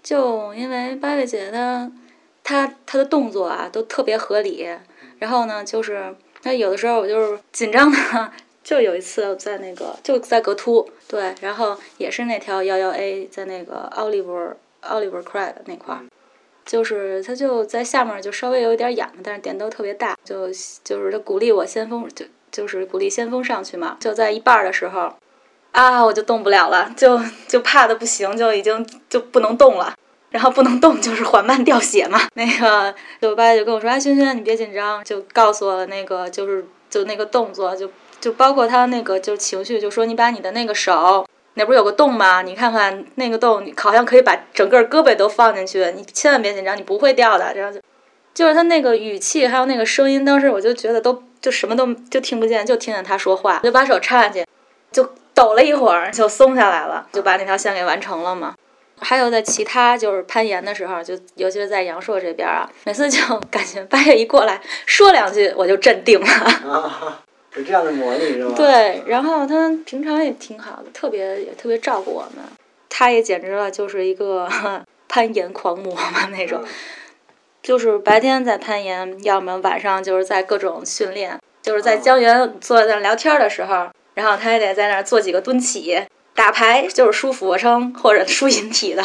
[0.03, 1.91] 就因为八月姐她，
[2.43, 4.67] 她她的动作啊都特别合理，
[5.19, 7.97] 然后呢，就是她有的时候我就是紧张的
[8.63, 16.03] 就有一次在那个就在格凸，对，然后也是那条幺幺 A 在那个 Oliver Oliver Craig 那块儿，
[16.67, 20.47] 就是他就在下面就稍微有一点痒，但是点都特别大，就
[20.83, 25.11] 就是他鼓励我先锋就就是鼓励先锋上去嘛，就在一半的时候，
[25.71, 29.95] 啊我就动不了了，就就怕的不行，就已经就不能动了。
[30.29, 32.19] 然后不能动，就是缓慢掉血嘛。
[32.33, 41.25] 那个就爸就跟我说：“哎，轩轩，你别紧张。”就告诉我那个就是就那个动作，就就包括他那个就是情绪，就说你把你的那个手，
[41.57, 42.43] 那不是有个洞吗？
[42.43, 45.91] 你看看那个洞，你好像可以把整个胳膊都放进去。
[45.95, 47.53] 你千万别紧张，你不会掉的。
[47.55, 47.81] 然后就
[48.33, 53.59] 就是他那个语气还有那个声音，当时我就觉得都就什么都就听不见，就听见他说话。
[53.63, 54.47] 就把手插进去，
[54.91, 58.53] 就抖了一会儿，就松下来了，就把那条线给完成了嘛。
[58.99, 63.19] 还有在其他就是攀岩的时候，就尤其是在阳朔这边啊，每次就
[63.51, 67.23] 感觉八月一过来说两句，我就镇定了。
[67.57, 68.53] 啊，有这样的魔力是吧？
[68.55, 72.43] 对，然后他平常也挺好的，特别也特别照顾我们。
[72.89, 74.47] 他也简直了，就是一个
[75.07, 76.63] 攀岩狂魔嘛那种。
[77.63, 86.01] 就是白天在攀岩，要么晚上就是在各种训练，就是在江源坐在那聊天的时候，然后他也得在那儿做几个蹲起。
[86.33, 89.03] 打牌就是输俯卧撑或者输引体的，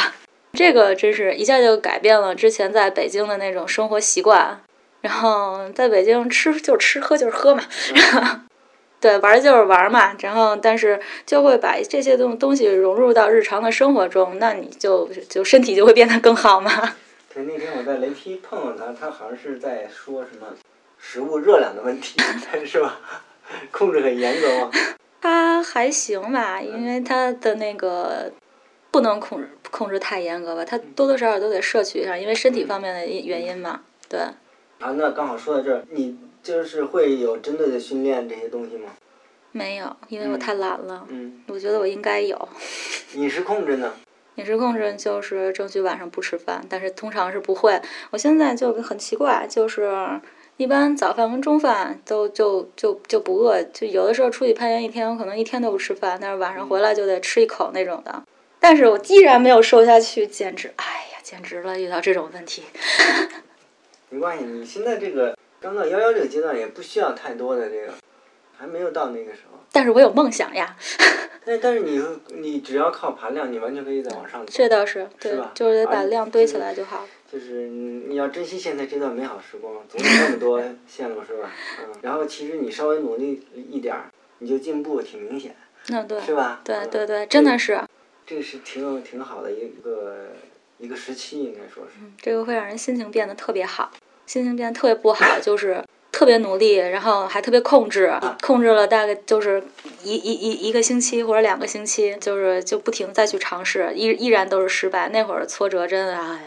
[0.53, 4.61] 这个真是一下就改变了之前在北京的那种生活习惯。
[5.03, 7.63] 然后在北京吃就是吃，喝就是喝嘛，
[9.01, 10.17] 对，玩就是玩嘛。
[10.21, 16.71] 然后但是就会把这些东东西融入到日常的生活中，那你就就身体就会变得更好嘛。
[17.35, 20.47] 对，那天我在雷劈碰到他，他好像是在说什么
[20.99, 22.17] 食物热量的问题，
[22.65, 23.01] 是吧？
[23.73, 24.71] 控制很严格吗？
[25.21, 28.31] 他还行吧，因为他的那个
[28.93, 33.81] 不能控制控制太严格吧，他多多少少都得摄取一下，因为身体方面的原因嘛。
[34.09, 34.21] 对。
[34.83, 38.91] 啊，那刚好说到这儿，你就是会有针对的训练这些东西吗？
[39.53, 41.07] 没有，因为我太懒了。
[41.09, 41.43] 嗯。
[41.49, 42.49] 我觉得我应该有。
[43.15, 43.93] 饮食控制呢？
[44.37, 47.81] 饮食控制就是争取晚上不吃饭，但是通常是不会。
[48.11, 50.21] 我现在就很奇怪，就是。
[50.59, 58.23] 一般早饭跟中饭都就就就不饿，就有的时候出去攀岩一天，我可能一天都不吃饭，但是晚上回来就得吃一口那种的。
[58.61, 61.81] 但是我依然没有瘦下去，简直，哎呀，简直了！
[61.81, 62.63] 遇到这种问题，
[64.13, 67.95] 没关系，你现在这个刚到幺幺这个阶段，也不需要太多的这个，
[68.55, 69.59] 还没有到那个时候。
[69.73, 70.77] 但是我有梦想呀。
[71.45, 72.01] 但但是你
[72.37, 74.53] 你只要靠盘量，你完全可以再往上走。
[74.55, 77.09] 这倒是，对，就是得把量堆起来就好。
[77.33, 81.51] 就是你要珍惜现在这段美好时光，总有那么多线路是吧？
[81.81, 84.05] 嗯，然后其实你稍微努力一点儿，
[84.39, 85.57] 你就进步挺明显。
[85.89, 86.61] 那对，是吧？
[86.63, 87.81] 对对对，真的是。
[88.27, 90.35] 这个是挺挺好的一个
[90.79, 91.95] 一个时期，应该说是。
[92.03, 93.91] 嗯，这个会让人心情变得特别好，
[94.33, 99.63] 心情变得特别不好，就是特别努力，然后还特别控制，控制了大概就是
[100.03, 105.11] 一一一一个星期或者两个星期，就是就不停再去尝试，依依然都是失败。
[105.11, 106.41] 那会儿挫折真的哎。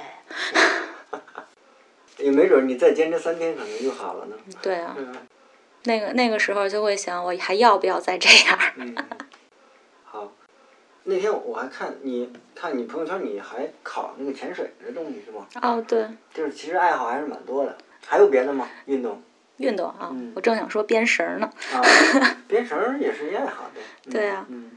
[2.17, 4.35] 也没准你再坚持三天，可能就好了呢。
[4.63, 4.97] 对啊，
[5.83, 8.57] 那个那个时候就会想，我还要不要再这样？
[8.57, 9.03] 好，
[11.05, 15.47] 那天我还看你看你朋友圈，你还考那个潜水的东西是吗？
[15.61, 16.07] 哦，对。
[16.33, 18.67] 就是其实爱好还是蛮多的，还有别的吗？
[18.85, 19.21] 运动？
[19.57, 21.49] 运动啊，我正想说编绳呢。
[21.71, 21.79] 啊，
[22.47, 23.83] 编绳也是一爱好，对。
[24.11, 24.45] 对啊。
[24.49, 24.71] 嗯。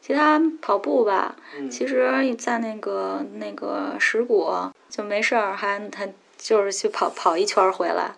[0.00, 1.36] 其他跑步吧，
[1.70, 4.50] 其实，在那个那个石鼓
[4.88, 8.12] 就没事儿，还还就是去跑跑一圈回来。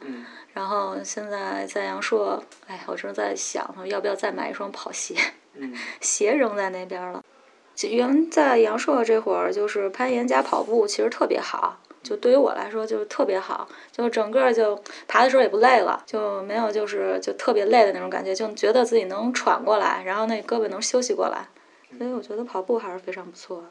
[0.53, 5.17] 然后现在在阳朔，哎，我正在想，要不要再买一双跑鞋？
[6.01, 7.23] 鞋扔在那边了。
[7.89, 11.81] 原在阳朔这会儿，就是攀岩加跑步，其实特别好。
[12.03, 21.49] 就对于我来说，就是特别好，就整个就爬的时候也不累了，就没有就是就特别累的那种感觉，就觉得自己能喘过来，然后那胳膊能休息过来。
[21.99, 23.65] 所以我觉得跑步还是非常不错的。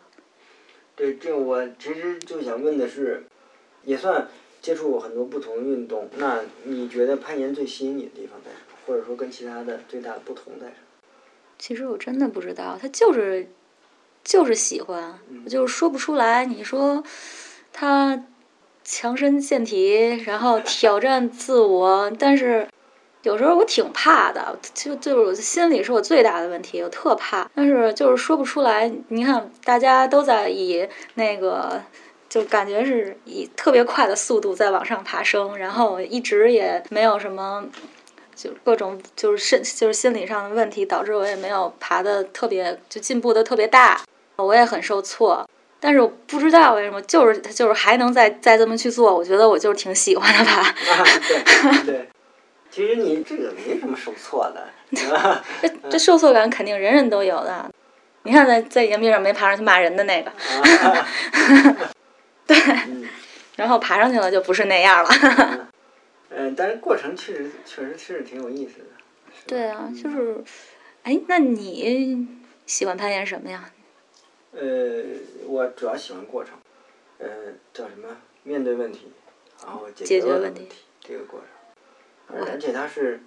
[0.96, 3.24] 对，这我其实就想问的是，
[3.84, 4.28] 也算
[4.62, 6.08] 接触过很多不同的运动。
[6.18, 8.78] 那你觉得攀岩最吸引你的地方在什么？
[8.86, 10.78] 或者说跟其他的最大的不同在什么？
[11.58, 13.48] 其实我真的不知道，它就是
[14.24, 16.46] 就是喜欢，我就是说不出来。
[16.46, 17.04] 你说
[17.72, 18.24] 他
[18.84, 22.68] 强身健体，然后挑战自我，但是。
[23.24, 28.90] 有时候我挺怕的，就就是心里是我最大的问题，我特怕，但是就是说不出来。
[29.10, 31.84] 你看，大家都在以那个，
[32.30, 37.66] 就感觉是以特别快的速度在往上爬升，然后一直也没有什么，
[38.34, 44.02] 就各种就是身就是心理上的问题，导致我也没有爬的特别就进步的特别大，
[44.46, 45.48] 我也很受挫。
[45.82, 50.76] 但是我不知道为什么，就是就是还能再再这么去做，我觉得我就是挺喜欢的吧。
[51.28, 52.10] 对 对。
[52.72, 54.68] 其实你这个没什么受挫的？
[55.62, 57.70] 这这受挫感肯定人人都有的。
[58.24, 61.08] 你看在在岩壁上没爬上去骂人的那个，啊
[62.46, 63.08] 对，嗯
[63.56, 65.10] 然后爬上去了就不是那样了。
[66.30, 68.86] 嗯，但是过程确实确实是挺有意思的。
[69.48, 70.44] 对啊，就是，
[71.04, 72.28] 哎，那你
[72.66, 73.66] 喜欢攀岩什么呀？
[74.52, 75.04] 呃，
[75.48, 76.54] 我主要喜欢过程，
[77.20, 77.28] 呃，
[77.74, 78.08] 叫什么？
[78.44, 79.12] 面对问题，
[79.64, 80.68] 然后解解决决问问题
[81.02, 81.40] 这个过
[82.30, 83.20] 程，而且它是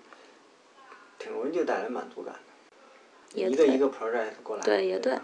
[1.19, 2.41] 挺容易就带来满足感的。
[3.41, 5.17] 一个一个 project 过来，对也对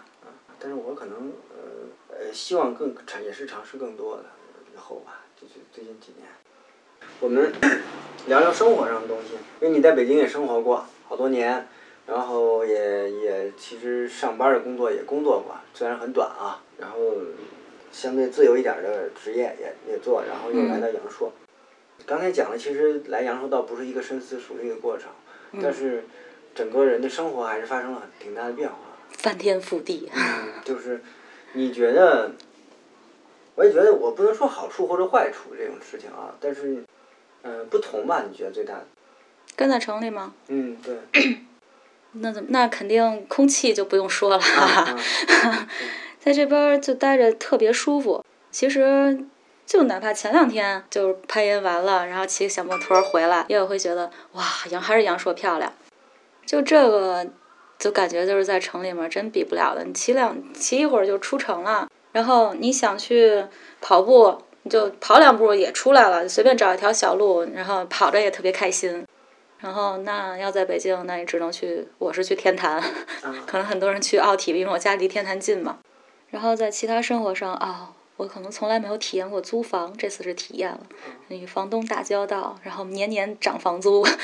[0.61, 4.25] 但是我可能呃呃希望更尝也是尝试更多的
[4.75, 6.29] 以后吧，就是最近几年。
[7.21, 7.53] 我们
[8.29, 11.69] 聊聊生活上的东西，因为你在北京也生活过好多年，
[12.09, 16.97] 然后也也其实上班的工作也工作过，虽然很短啊，然后
[17.93, 21.31] 相对自由一点的职业也也做，然后又来到阳朔。
[22.07, 25.11] 刚才讲了，其实来阳朔倒不是一个深思熟虑的过程，
[25.63, 26.05] 但是
[26.55, 28.77] 整个人的生活还是发生了很挺大的变化。
[29.11, 30.11] 翻天覆地。
[30.15, 31.03] 嗯，就是
[31.53, 32.33] 你觉得，
[33.55, 36.83] 我也觉得我不能说好处或者坏处这种事情啊，但是，
[37.43, 38.25] 呃，不同吧？
[38.31, 38.87] 你觉得最大的？
[39.55, 40.33] 跟在城里吗？
[40.47, 40.97] 嗯，对。
[42.13, 42.49] 那怎么？
[42.51, 44.41] 那肯定空气就不用说了，
[46.19, 48.25] 在这边儿就待着特别舒服。
[48.51, 49.25] 其实
[49.67, 55.73] 就哪怕前两天就是攀岩完了，然后骑个小摩托儿回来，也会觉得哇，阳还是阳朔漂亮。
[56.47, 57.27] 就这个，
[57.79, 59.85] 就感觉就是在城里面真比不了的。
[59.85, 63.45] 你骑两骑一会儿就出城了，然后你想去
[63.83, 69.05] 跑步，你就跑两步也出来了，随便找一条小路，然后跑着也特别开心。
[69.59, 75.79] 然后那要在北京，那你只能去，我是去天坛，啊 可能很多人去奥体，因为我家离天坛近嘛。
[76.31, 80.81] 然后在其他生活上啊、我可能从来没有体验过租房，这次是体验了，
[81.29, 84.07] 与房东打交道，然后年年涨房租。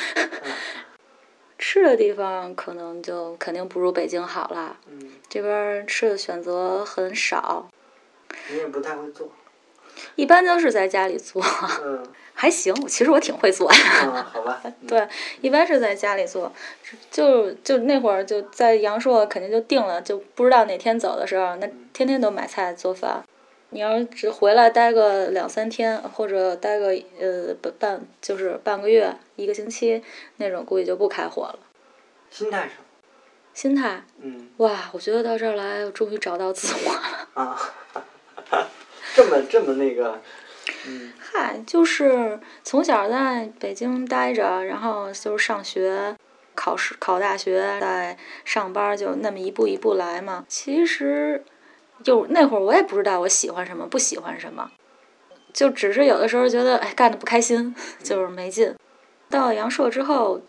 [1.56, 7.68] 吃的地方可能就肯定不如北京好啦，嗯，这边儿吃的选择很少，
[8.50, 9.28] 你也不太会做。
[10.16, 11.42] 一般都是在家里做，
[11.82, 12.74] 嗯，还行。
[12.86, 13.76] 其实我挺会做的。
[13.76, 14.60] 啊，好吧。
[14.64, 15.08] 嗯对，
[15.40, 16.52] 一般是在家里做，
[17.10, 23.22] 就就那会儿就在阳朔，肯定就定了，就不知道哪天走的时候，那天天都买菜做饭。
[23.70, 30.00] 你要是只回来待个两三天，或者待个呃半半就是半个月、一个星期
[30.36, 31.58] 那种，估计就不开火了。
[32.30, 32.70] 心态上，
[33.52, 37.28] 心态，嗯哇，我觉得到这儿来，我终于找到自我了。
[37.34, 37.60] 啊，
[39.14, 40.20] 这么这么那个，
[40.88, 46.16] 嗯嗨，就是从小在北京待着，然后就是上学、
[46.54, 50.44] 考试、考大学，再上班，就那么一步一步来嘛。
[50.48, 51.44] 其实，
[52.02, 54.70] 就那会儿我也不知道我喜欢什么，不喜欢什么，
[55.52, 57.72] 就只是有的时候觉得哎干的不开心，
[58.02, 58.74] 就是没劲。
[59.30, 60.40] 到阳朔之后，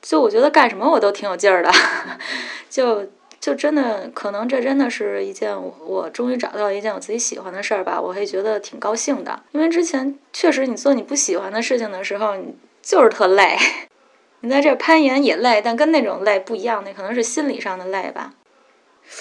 [0.00, 1.70] 就我觉得干什么我都挺有劲儿的，
[2.70, 3.06] 就
[3.44, 9.38] 就真的可能这真的是一件我我终于找到一件我自己喜欢的事儿吧，我会觉得挺高兴的。
[9.52, 13.54] 因为之前确实你做你不喜欢的事情的时候，你就是特累。
[14.40, 18.32] 你在这儿攀岩也累，但跟那种累不一样，那可能是心理上的累吧。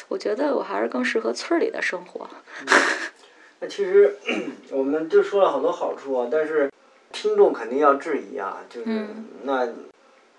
[0.08, 2.26] 我觉得我还是更适合村里的生活。
[3.60, 4.16] 那其实
[4.72, 6.72] 我们就说了好多好处啊，但是
[7.12, 9.68] 听众肯定要质疑啊，就是、嗯那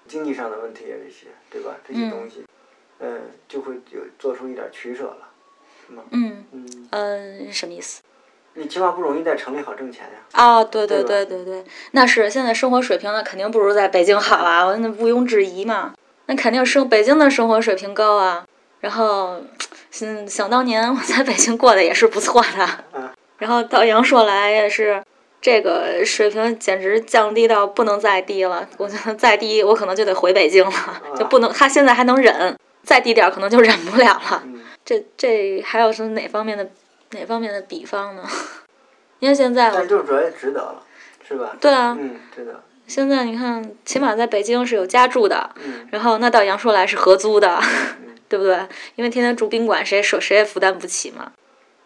[0.08, 1.76] 经济上的问题啊，这些对吧？
[1.86, 2.44] 这些嗯东西，嗯、
[3.48, 5.18] 就会有做出一点取舍了，
[5.86, 6.02] 是吗？
[6.10, 8.02] 嗯嗯，嗯，什么意思？
[8.54, 10.10] 你起码不容易在城里好挣钱呀。
[10.32, 15.94] 啊，对对对对对对，那是现在生活水平那肯定不如在北京好啊，那毋庸置疑嘛。
[16.26, 18.44] 那肯定生北京的生活水平高啊。
[18.80, 19.40] 然后，
[20.00, 25.02] 嗯，想当年我在北京过得也是不错的嗯，然后到阳朔来也是，
[25.40, 28.68] 这个水平简直降低到不能再低了。
[28.76, 31.52] 我觉得再低，我可能就得回北京了，就不能。
[31.52, 34.42] 他现在还能忍，再低点儿可能就忍不了了。
[34.44, 36.70] 嗯这这还有是哪方面的
[37.12, 38.22] 哪方面的比方呢？
[39.18, 40.82] 因为现在我但就是主要也值得了，
[41.26, 41.56] 是吧？
[41.58, 42.62] 对啊，嗯，值得。
[42.86, 47.58] 现在你看，起码在北京是有家住的，嗯然后那到阳朔来是合租的，
[48.04, 48.58] 嗯 对不对？
[48.96, 51.32] 因为天天住宾馆，谁说谁也负担不起嘛。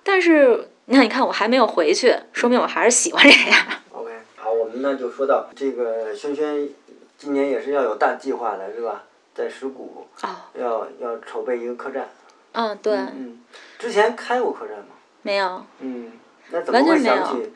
[0.03, 3.65] 但是你看，你看我还没有回去，说明我还是喜欢这样。
[3.93, 6.69] ，OK，好，我们呢就说到这个轩轩
[7.17, 9.05] 今年也是要有大计划的，是吧？
[9.39, 12.09] 在石鼓哦，要要筹备一个客栈。
[12.51, 13.39] 嗯，对，嗯，
[13.79, 14.97] 之前开过客栈吗？
[15.23, 16.11] 没有，嗯，
[16.51, 17.53] 那怎么会想起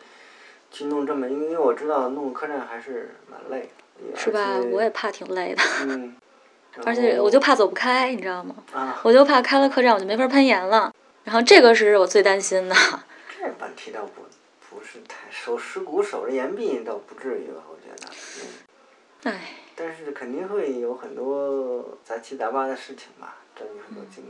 [0.71, 1.29] 去弄这么？
[1.29, 3.69] 因为我知道弄客栈还是蛮累
[4.13, 4.59] 的，是吧？
[4.71, 6.15] 我也怕挺累的， 嗯，
[6.87, 8.55] 而且我就怕走不开，你知道吗？
[8.73, 10.93] 啊，我就怕开了客栈我就没法攀岩了。
[11.25, 12.77] 然后这个是我最担心的。
[13.37, 14.23] 这问题倒不
[14.71, 17.61] 不是太守尸骨守着岩壁倒不至于吧？
[17.69, 18.13] 我觉得，
[19.25, 19.41] 嗯，唉，
[19.85, 24.29] 但是肯定会有很多杂七杂八的事情吧，占据很多精力。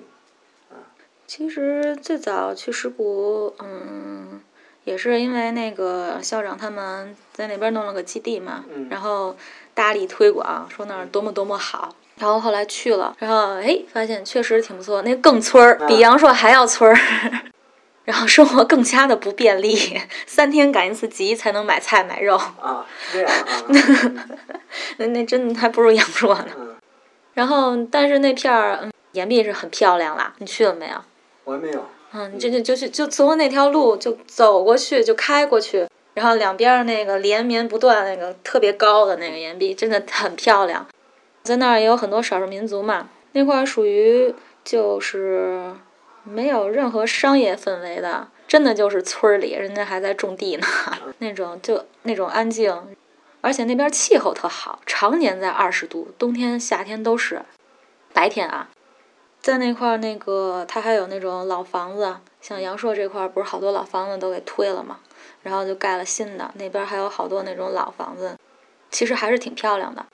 [0.70, 0.78] 嗯。
[1.26, 4.40] 其实最早去石鼓，嗯，
[4.84, 9.36] 也是因为那个校长他们在那边弄了个基地嘛，然后
[9.74, 11.94] 大力推广，说那儿多么多么好。
[12.16, 17.51] 然后后来去了，然后哎，发现确实挺不错，那更村儿，比阳朔还要村儿。
[18.04, 22.36] 然后生活更加的不便利，三天赶一次集才能买菜买肉。
[22.36, 23.64] 啊，这样啊。
[24.98, 26.48] 那那真的还不如阳朔呢。
[27.34, 30.34] 然后，但是那片儿，嗯，岩壁是很漂亮啦。
[30.38, 30.94] 你去了没有？
[31.44, 31.88] 我还没有。
[32.12, 40.86] 嗯，就就就是就从那条路就走过去，就开过去，然后两边那个连绵不断那个特别高的那个岩壁，真的很漂亮。
[41.44, 44.34] 在那儿也有很多少数民族嘛，那块儿属于
[44.64, 45.72] 就是。
[46.24, 50.66] 没有任何商业氛围的，真的就是村里，人家还在种地呢，
[51.18, 52.96] 那种就那种安静，
[53.40, 57.42] 而且那边气候特好，常年在二十度，冬天夏天都是。
[58.12, 58.68] 白天啊，
[59.40, 65.00] 在那块儿那个，它还有那种老房子，像阳朔这块儿不是好多老房子都给推了嘛，
[65.42, 68.36] 然后就盖了新的，那边还有好多那种老房子，
[68.90, 70.04] 其实还是挺漂亮的。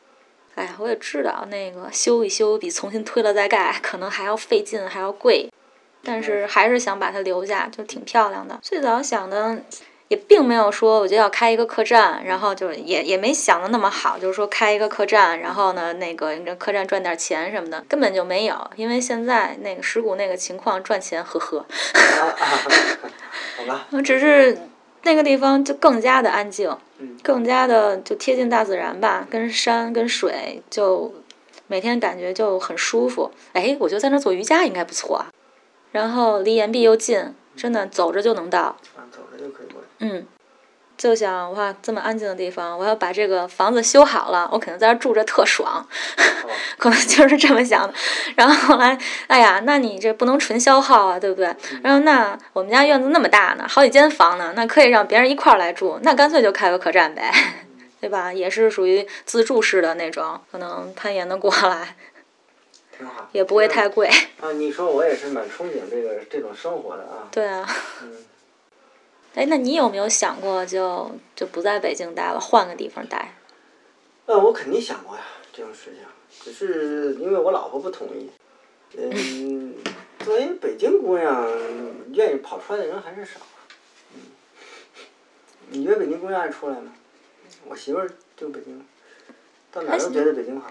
[0.55, 5.51] 哎呀，我也知道那个修一修比重新推了再盖可能还要费劲，还要贵。
[6.09, 8.59] 但是还是想把它留下，就挺漂亮的。
[8.63, 9.59] 最早想的
[10.09, 18.57] 也并没有说，我就要开一个客栈，然后就也也没想的那么好，就是说开一个客栈，然后呢，那个这客栈赚点钱什么的，根本就没有。
[18.77, 21.67] 因为现在那个石鼓那个情况赚钱，呵呵。
[23.59, 23.87] 好吧。
[24.03, 24.57] 只是
[25.03, 26.75] 那个地方就更加的安静，
[27.23, 31.15] 更加的就贴近大自然吧，跟山跟水就
[31.67, 33.31] 每天感觉就很舒服。
[33.53, 35.29] 哎，我觉得在那做瑜伽应该不错啊。
[35.93, 38.61] 然后离岩壁又近，真的走着就能到。
[38.61, 39.87] 啊，走着就可以过去。
[40.01, 40.27] 嗯，
[40.97, 45.87] 就想哇，这么安静的地方，我要把这个房子修好了，我肯定在这住着特爽。
[46.79, 47.93] 可能就是这么想的。
[48.37, 48.97] 然后后来，
[49.27, 51.53] 哎呀，那你这不能纯消耗啊，对不对？
[51.83, 57.33] 然后那我们家院子那么大呢，好几间房呢，那可以让别人一块儿来住，那干脆就开个客栈呗，
[58.01, 58.33] 对吧？
[58.33, 61.97] 也是属于自助式的那种，可能攀岩的过来。
[62.99, 64.09] 挺好，也不会太贵。
[64.41, 67.29] 啊，你说我也是蛮憧憬这个这种生活的啊。
[67.31, 67.67] 对啊。
[68.03, 68.13] 嗯。
[69.35, 73.35] 哎，那你有没有想过，就就不在北京待了，换个地方待？
[74.27, 76.05] 呃，我肯定想过呀，这种事情，
[76.43, 78.29] 只是因为我老婆不同意。
[78.97, 79.75] 嗯，
[80.21, 81.47] 作为北京姑娘，
[82.13, 83.39] 愿意跑出来的人还是少。
[84.15, 84.23] 嗯。
[85.71, 86.93] 你觉得北京姑娘爱出来吗？
[87.67, 88.85] 我媳妇儿就北京，
[89.71, 90.71] 到哪儿都觉得北京好。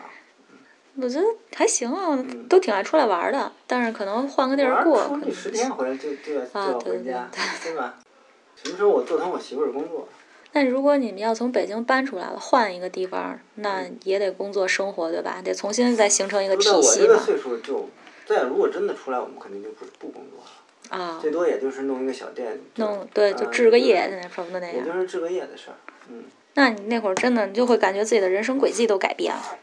[1.02, 2.18] 我觉得还行啊，
[2.50, 5.08] 都挺爱出来玩的，但是可能换个地儿过。
[5.08, 7.30] 出去十天回来就就要就要回家，
[7.64, 7.96] 对吧？
[8.62, 10.08] 什么时候我做成我媳妇儿工作？
[10.54, 15.40] 那如果你们要从北京搬出来了，换一个地方，那也得工作生活，对吧？
[15.44, 17.88] 得重新再形成一个体系我这个岁数就，
[18.26, 20.98] 再如果真的出来，我们肯定就不不工作了。
[21.04, 21.20] 啊。
[21.22, 22.60] 最多也就是弄一个小店。
[22.78, 24.76] 弄对，就置个业那什么的那样。
[24.78, 25.78] 也就是置个业的事儿，
[26.10, 26.24] 嗯。
[26.56, 29.58] 那你那会儿真的你就会感觉自己的人生轨迹都改变了。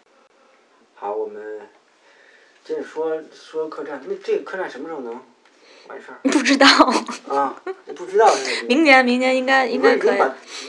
[1.04, 1.60] 好，我们
[2.64, 4.00] 接着说说客栈。
[4.08, 5.12] 那这个客栈什么时候能
[5.86, 6.16] 完事儿？
[6.22, 6.66] 不知道。
[7.28, 7.54] 啊，
[7.94, 8.64] 不知道是。
[8.64, 10.18] 明年，明年应该应该可以。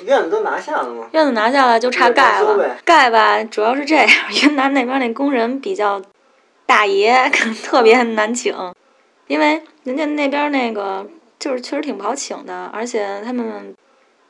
[0.04, 1.08] 院子都拿下了吗？
[1.14, 2.76] 院子拿下了，就差盖了。
[2.84, 4.10] 盖吧，主要是这样，
[4.44, 6.02] 云南那边那工人比较
[6.66, 7.30] 大爷，
[7.64, 8.54] 特别难请，
[9.28, 11.08] 因为人家那边那个
[11.40, 13.74] 就是确实挺不好请的，而且他们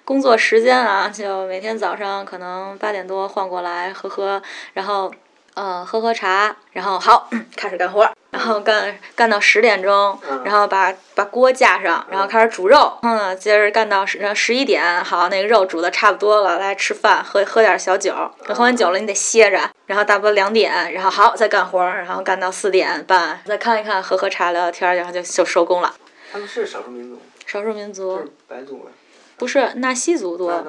[0.04, 4.40] 工作时间啊，就每天早上可能八点多换过来喝喝，
[4.76, 5.12] 然后。
[5.56, 18.14] 嗯，喝喝茶，然后好开始干活，然后干干到十点钟，然后把把锅架上，然后开始煮肉，嗯，接着干到十十一点，好，那个肉煮的差不多了，来吃饭，喝喝点小酒，
[18.48, 25.96] 喝完酒了你得歇着，然后大不两点，然后好再干活，然后干到四点半，再看一看，喝喝茶，聊聊天，然后就就收工了。
[26.32, 27.22] 他们是少数民族。
[27.46, 28.30] 少数民族。
[28.48, 28.90] 白族。
[29.38, 30.66] 不是纳西族多，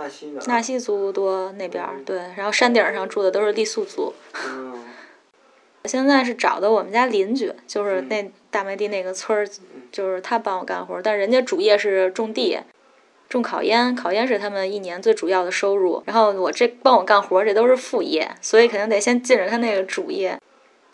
[0.47, 4.13] 纳西族多那边儿对，然后山顶上住的都是傈僳族。
[4.47, 4.85] 嗯。
[5.85, 9.49] 现在是找的我们家邻居，就是那大麦地那个村儿，
[9.93, 12.59] 就是他帮我干活，但人家主业是种地，
[13.29, 16.03] 种烤烟，烤烟是他们一年最主要的收入。
[16.05, 20.37] 然后我这帮我干活，这都是副业，所以肯定得先进着他那个主业。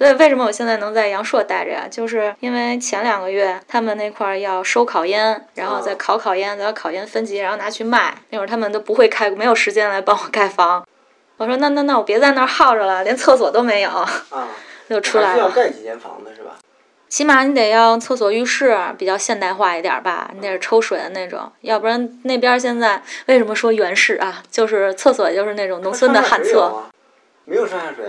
[0.03, 1.87] 所以为什么我现在能在阳朔待着呀？
[1.89, 8.13] 就是因为前两个月他们那块儿要收烤烟，然后再烤烤烟，再把烤烟分级，然后拿去卖。
[8.31, 10.85] 那会儿他们都不会开，没有时间来帮我盖房。
[11.37, 13.91] 我说那那那我别在那儿耗着了，连厕所都没有。
[13.91, 14.09] 啊，
[14.91, 15.39] 就出来了。
[15.39, 16.57] 要盖几间房子是吧？
[17.09, 24.43] 起码你得要厕所、浴室比较现代化一点吧，你得是抽水的那种，要不然那边现在为什么说原始啊？
[24.51, 26.91] 就是厕所就是那种农村的旱厕。
[27.45, 28.07] 没有上下水。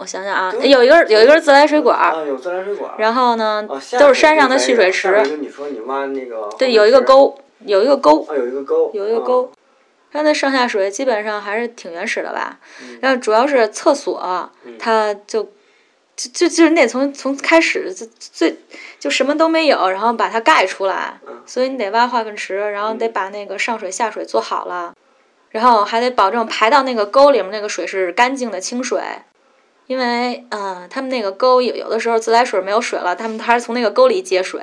[0.00, 2.90] 我想想啊，有一根有一根自来水管儿，啊，有自来水管。
[2.96, 8.90] 然后呢哦都是山上的蓄水池，下回就你说你挖那个对，有一个，沟，有一个沟，啊，有一个沟，啊。
[8.94, 9.52] 有一个沟。
[10.12, 15.44] 它那上下水基本上还是挺原始的吧，嗯然后主要是厕所，它就
[16.16, 18.56] 就就就是那从从开始就最
[18.98, 24.94] 就什么都没有，然后把它盖出来，嗯所以你得挖化粪池，然后得把那个上水下水做好了，
[25.50, 29.00] 然后还得保证排到那个沟里面那个水是干净的清水。
[29.90, 34.62] 因为，呃，他们那个沟有有的时候自来水没有水了，他们还是从那个沟里接水。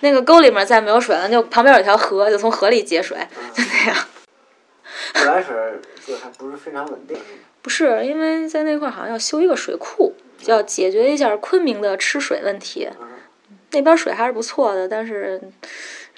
[0.00, 3.16] 那个沟里面再没有水了，就旁边有条河，就从河里接水，
[3.54, 3.96] 就那样。
[5.12, 7.16] 自来水儿就还不是非常稳定，
[7.62, 12.88] 不是，因为在那块儿好像要修一个水库，就要解决一下昆明的吃水问题。
[13.00, 13.08] 嗯
[13.70, 15.40] 那边水还是不错的，但是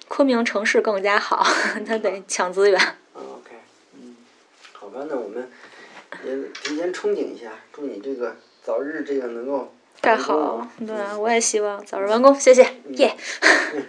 [0.09, 1.47] 昆明城市更加好，
[1.87, 2.81] 它得抢资源。
[3.15, 3.51] 嗯，OK，
[3.95, 4.17] 嗯，
[4.73, 5.51] 好吧，那我们
[6.25, 8.37] 也提前憧憬一下，祝你这个
[8.67, 13.15] 早日这个能够盖好啊，对啊，我也希望早日完工，谢谢，耶、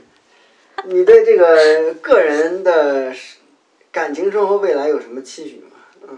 [0.86, 3.12] 你对这个个人的
[3.92, 5.67] 感情生活未来有什么期许吗？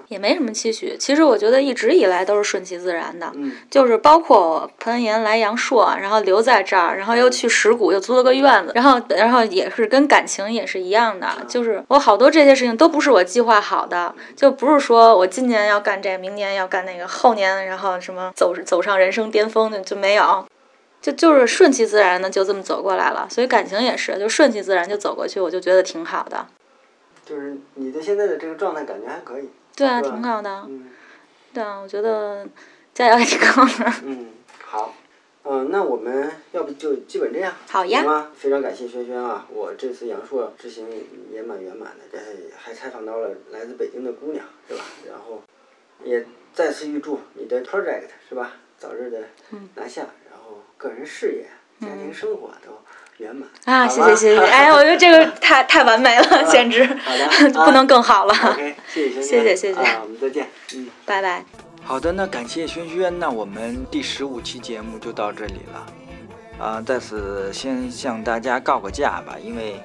[0.08, 0.96] 也没什么期许。
[0.98, 20.46] 其实我觉得一直以来都是顺其自然的，嗯就是包括我攀岩来阳朔，然后留在这儿，然后又去石鼓又租了个院子，然后然后也是跟感情也是一样的，就是我好多这些事情都不是我计划好的，就不是说我今年要干这，明年要干那个，后年然后什么走走上人生巅峰的就没有。
[21.02, 26.46] 就就是顺其自然的就这么走过来了，所以感情也是，就顺其自然就走过去，我就觉得挺好的。
[27.26, 29.50] 就是你的现在的这个状态感觉还可以，
[29.80, 30.66] 对啊，挺好的。
[30.68, 30.90] 嗯
[31.52, 32.48] 对啊，我觉得
[32.94, 33.92] 加油也挺好的。
[34.04, 34.28] 嗯，
[34.64, 34.94] 好，
[35.44, 38.32] 嗯，那我们要不就基本这样，好呀行吗？
[38.36, 40.88] 非常感谢轩轩啊，我这次阳朔之行
[41.32, 42.20] 也蛮圆满的，这
[42.56, 44.84] 还采访到了来自北京的姑娘，是吧？
[45.10, 45.42] 然后
[46.04, 46.24] 也
[46.54, 51.48] 再次预祝你的 project 是吧，早日的嗯拿下，然后个人事业、
[51.82, 52.74] 家庭生活都
[53.20, 56.86] 圆满啊，谢谢谢谢， 哎，我觉得这个太太完美了，简直
[57.66, 58.34] 不能更好了。
[58.34, 60.88] OK，谢谢轩轩，谢谢谢谢啊，我们再见，嗯。
[61.06, 61.44] 拜拜。
[61.84, 65.86] 好的，那感谢轩轩，那我们第十五期节目就到这里了。
[66.64, 69.82] 啊、在此先向大家告个假吧，因为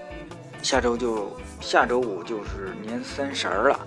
[0.60, 3.78] 下周就下周五就是年三十儿了，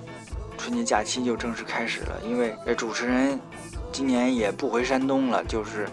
[0.58, 2.18] 春节假期就正式开始了。
[2.24, 3.38] 因为这主持人
[3.92, 5.86] 今年也不回山东了，就是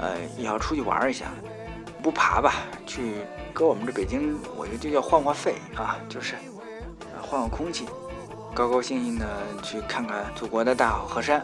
[0.00, 1.26] 呃也要出去玩一下，
[2.00, 2.54] 不爬吧，
[2.86, 3.16] 去
[3.52, 6.34] 搁我们这北京，我觉得就叫换换肺啊，就是
[7.20, 7.86] 换换空气。
[8.54, 9.26] 高高兴兴的
[9.62, 11.42] 去看看祖国的大好河山。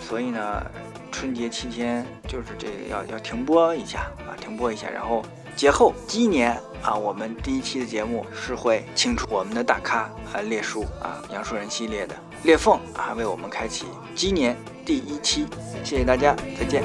[0.00, 0.62] 所以呢，
[1.10, 4.90] 春节期间就是这个要要停播一下啊，停播一下。
[4.90, 5.24] 然后
[5.56, 10.00] 节后鸡年啊，我们第一期的节目是会请出我们的大咖
[10.32, 15.46] 啊列叔啊杨树人系列的裂缝啊，为我们开启鸡年第一期。
[15.82, 16.82] 谢谢大家，再见。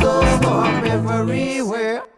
[0.00, 2.09] go, mom, everywhere.